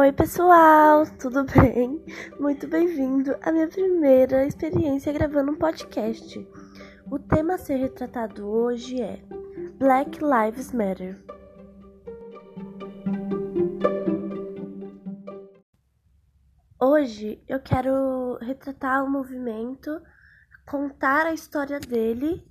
[0.00, 2.00] Oi, pessoal, tudo bem?
[2.38, 6.48] Muito bem-vindo à minha primeira experiência gravando um podcast.
[7.10, 9.20] O tema a ser retratado hoje é
[9.76, 11.20] Black Lives Matter.
[16.80, 20.00] Hoje eu quero retratar o movimento,
[20.64, 22.46] contar a história dele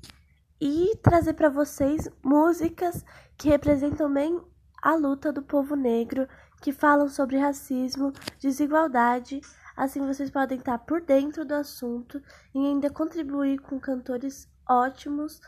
[0.59, 3.05] e trazer para vocês músicas
[3.37, 4.37] que representam bem
[4.83, 6.27] a luta do povo negro,
[6.61, 9.41] que falam sobre racismo, desigualdade.
[9.75, 12.21] Assim vocês podem estar por dentro do assunto
[12.53, 15.39] e ainda contribuir com cantores ótimos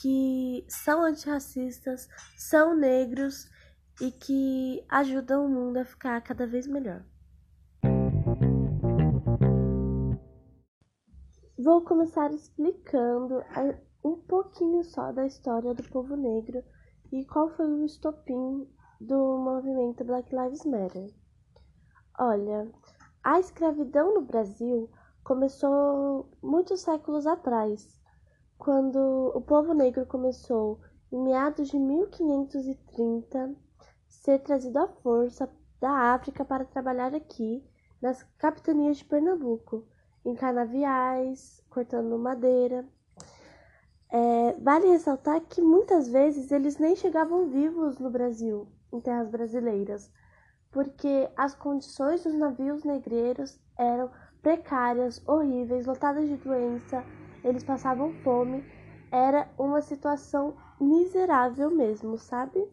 [0.00, 3.50] que são antirracistas, são negros
[4.00, 7.04] e que ajudam o mundo a ficar cada vez melhor.
[11.58, 13.42] Vou começar explicando
[14.02, 16.64] um pouquinho só da história do povo negro
[17.12, 18.66] e qual foi o estopim
[19.00, 21.10] do movimento Black Lives Matter.
[22.18, 22.70] Olha,
[23.24, 24.90] a escravidão no Brasil
[25.24, 27.98] começou muitos séculos atrás,
[28.58, 33.56] quando o povo negro começou, em meados de 1530,
[34.06, 37.64] ser trazido à força da África para trabalhar aqui
[38.02, 39.86] nas capitanias de Pernambuco
[40.24, 42.86] em canaviais, cortando madeira.
[44.12, 50.10] É, vale ressaltar que muitas vezes eles nem chegavam vivos no Brasil, em terras brasileiras,
[50.72, 54.10] porque as condições dos navios negreiros eram
[54.42, 57.04] precárias, horríveis, lotadas de doença,
[57.44, 58.64] eles passavam fome,
[59.12, 62.68] era uma situação miserável mesmo, sabe?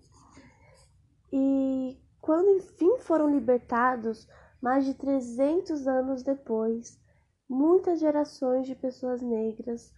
[1.31, 4.27] E quando enfim foram libertados,
[4.61, 6.99] mais de 300 anos depois,
[7.47, 9.93] muitas gerações de pessoas negras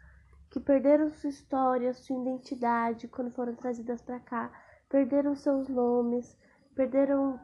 [0.49, 4.51] que perderam sua história, sua identidade quando foram trazidas para cá,
[4.89, 6.37] perderam seus nomes,
[6.75, 7.39] perderam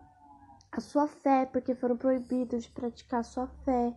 [0.72, 3.96] a sua fé porque foram proibidos de praticar sua fé.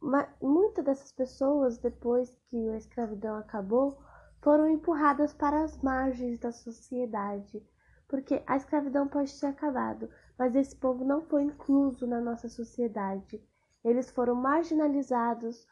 [0.00, 3.98] Mas muitas dessas pessoas, depois que a escravidão acabou,
[4.40, 7.62] foram empurradas para as margens da sociedade,
[8.06, 13.42] porque a escravidão pode ter acabado, mas esse povo não foi incluso na nossa sociedade.
[13.84, 15.66] Eles foram marginalizados,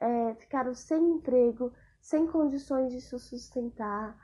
[0.00, 4.16] é, ficaram sem emprego, sem condições de se sustentar.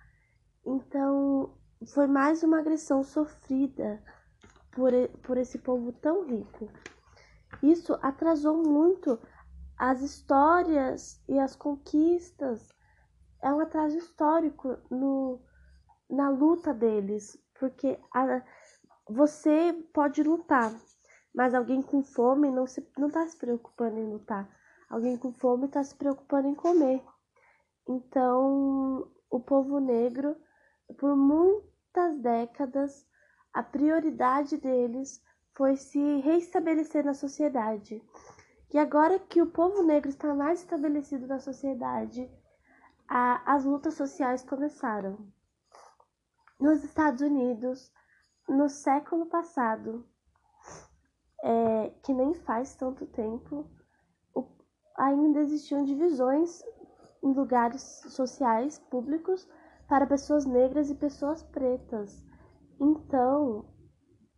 [0.64, 1.54] Então,
[1.92, 4.02] foi mais uma agressão sofrida
[4.72, 4.92] por,
[5.22, 6.68] por esse povo tão rico.
[7.62, 9.18] Isso atrasou muito
[9.76, 12.72] as histórias e as conquistas.
[13.42, 15.40] É um atraso histórico no,
[16.08, 18.42] na luta deles, porque a,
[19.08, 20.72] você pode lutar,
[21.34, 24.48] mas alguém com fome não se não está se preocupando em lutar.
[24.88, 27.02] Alguém com fome está se preocupando em comer.
[27.86, 30.36] Então, o povo negro,
[30.98, 33.06] por muitas décadas,
[33.52, 35.22] a prioridade deles
[35.54, 38.02] foi se reestabelecer na sociedade.
[38.72, 42.28] E agora que o povo negro está mais estabelecido na sociedade,
[43.06, 45.18] a, as lutas sociais começaram.
[46.58, 47.92] Nos Estados Unidos,
[48.48, 50.04] no século passado,
[51.42, 53.70] é, que nem faz tanto tempo,
[54.34, 54.46] o,
[54.96, 56.62] ainda existiam divisões
[57.24, 59.48] em lugares sociais públicos
[59.88, 62.22] para pessoas negras e pessoas pretas.
[62.78, 63.64] Então,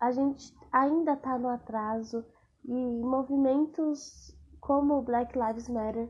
[0.01, 2.25] a gente ainda está no atraso
[2.65, 6.09] e movimentos como Black Lives Matter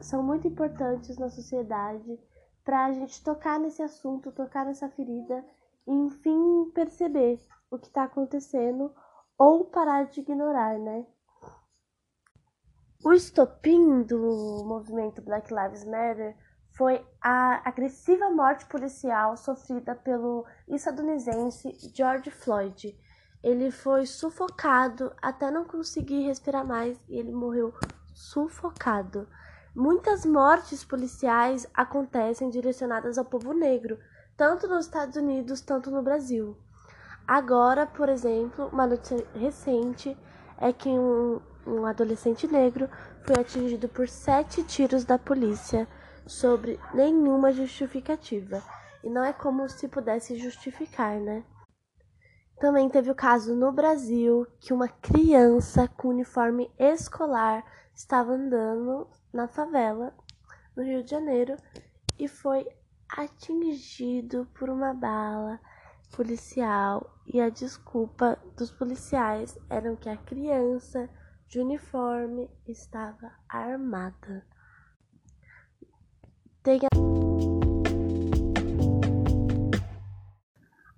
[0.00, 2.18] são muito importantes na sociedade
[2.64, 5.44] para a gente tocar nesse assunto, tocar nessa ferida
[5.86, 8.92] e, enfim, perceber o que está acontecendo
[9.38, 11.06] ou parar de ignorar, né?
[13.04, 16.34] O estopim do movimento Black Lives Matter
[16.72, 22.98] foi a agressiva morte policial sofrida pelo estadunidense George Floyd.
[23.42, 27.72] Ele foi sufocado até não conseguir respirar mais e ele morreu
[28.12, 29.28] sufocado.
[29.74, 33.98] Muitas mortes policiais acontecem direcionadas ao povo negro,
[34.36, 36.56] tanto nos Estados Unidos, tanto no Brasil.
[37.26, 40.16] Agora, por exemplo, uma notícia recente
[40.58, 42.88] é que um, um adolescente negro
[43.24, 45.88] foi atingido por sete tiros da polícia
[46.26, 48.62] sobre nenhuma justificativa.
[49.02, 51.44] E não é como se pudesse justificar, né?
[52.58, 57.62] Também teve o caso no Brasil que uma criança com uniforme escolar
[57.94, 60.14] estava andando na favela
[60.74, 61.56] no Rio de Janeiro
[62.18, 62.66] e foi
[63.08, 65.60] atingido por uma bala
[66.14, 71.10] policial e a desculpa dos policiais era que a criança
[71.46, 74.46] de uniforme estava armada.
[76.62, 76.80] Tem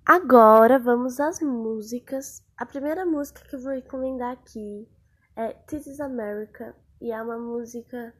[0.04, 2.42] Agora vamos às músicas.
[2.56, 4.88] A primeira música que eu vou recomendar aqui
[5.36, 8.14] é This is America e é uma música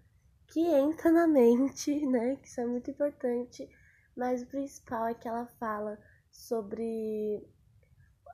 [0.49, 2.37] que entra na mente, né?
[2.37, 3.67] Que isso é muito importante,
[4.15, 5.99] mas o principal é que ela fala
[6.31, 7.43] sobre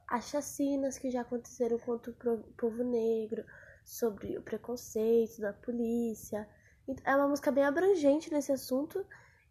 [0.08, 3.44] as chacinas que já aconteceram contra o povo negro,
[3.84, 6.48] sobre o preconceito da polícia.
[7.04, 9.06] É uma música bem abrangente nesse assunto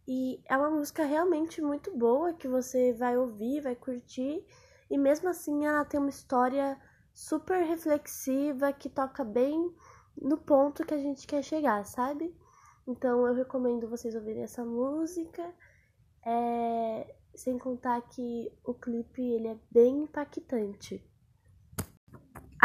[0.07, 4.45] e é uma música realmente muito boa que você vai ouvir, vai curtir.
[4.89, 6.79] E mesmo assim ela tem uma história
[7.13, 9.73] super reflexiva que toca bem
[10.19, 12.35] no ponto que a gente quer chegar, sabe?
[12.87, 15.53] Então eu recomendo vocês ouvirem essa música.
[16.25, 17.15] É...
[17.35, 21.03] Sem contar que o clipe ele é bem impactante.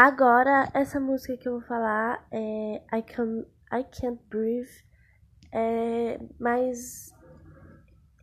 [0.01, 4.71] Agora, essa música que eu vou falar é I, Can, I Can't Breathe.
[5.51, 7.13] É mais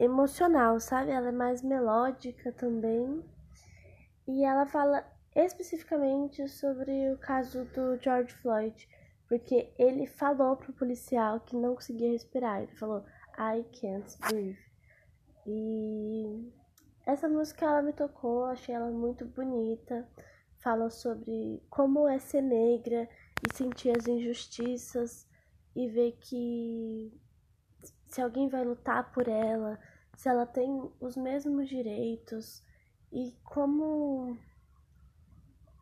[0.00, 1.10] emocional, sabe?
[1.10, 3.22] Ela é mais melódica também.
[4.26, 8.88] E ela fala especificamente sobre o caso do George Floyd,
[9.28, 12.62] porque ele falou pro policial que não conseguia respirar.
[12.62, 13.04] Ele falou
[13.38, 14.56] I can't breathe.
[15.46, 16.50] E
[17.04, 20.08] essa música ela me tocou, achei ela muito bonita.
[20.66, 23.08] Fala sobre como é ser negra
[23.40, 25.24] e sentir as injustiças
[25.76, 27.16] e ver que
[28.08, 29.78] se alguém vai lutar por ela,
[30.16, 32.64] se ela tem os mesmos direitos
[33.12, 34.36] e como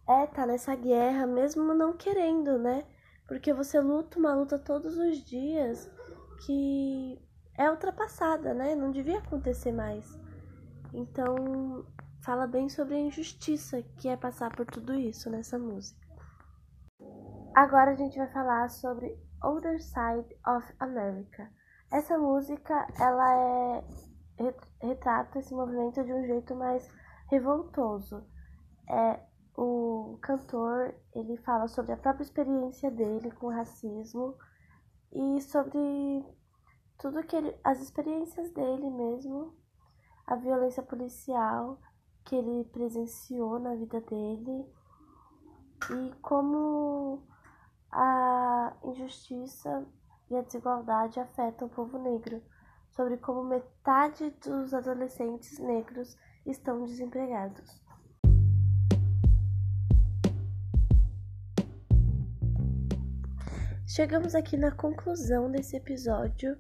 [0.07, 2.85] é tá nessa guerra mesmo não querendo, né?
[3.27, 5.91] Porque você luta uma luta todos os dias
[6.45, 7.19] que
[7.57, 8.75] é ultrapassada, né?
[8.75, 10.07] Não devia acontecer mais.
[10.93, 11.87] Então,
[12.25, 16.01] fala bem sobre a injustiça que é passar por tudo isso nessa música.
[17.55, 21.53] Agora a gente vai falar sobre Other Side of America.
[21.93, 23.85] Essa música, ela é
[24.81, 26.91] retrata esse movimento de um jeito mais
[27.31, 28.27] revoltoso.
[28.89, 29.21] É
[29.57, 34.35] o cantor, ele fala sobre a própria experiência dele com o racismo
[35.13, 35.79] e sobre
[36.99, 39.55] tudo que ele, as experiências dele mesmo,
[40.27, 41.79] a violência policial
[42.25, 44.67] que ele presenciou na vida dele
[45.91, 47.23] e como
[47.93, 49.87] a injustiça
[50.31, 52.43] e a desigualdade afetam o povo negro,
[52.91, 56.17] sobre como metade dos adolescentes negros
[56.47, 57.83] estão desempregados.
[63.87, 66.57] Chegamos aqui na conclusão desse episódio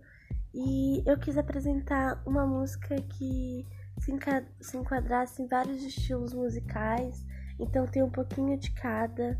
[0.52, 3.66] e eu quis apresentar uma música que
[3.98, 7.24] se enquadrasse em vários estilos musicais,
[7.58, 9.38] então tem um pouquinho de cada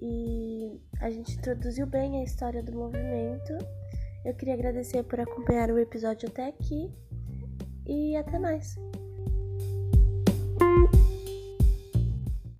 [0.00, 3.52] e a gente introduziu bem a história do movimento.
[4.24, 6.90] Eu queria agradecer por acompanhar o episódio até aqui
[7.86, 8.76] e até mais.